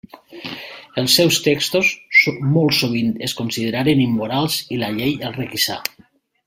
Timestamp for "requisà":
5.45-5.81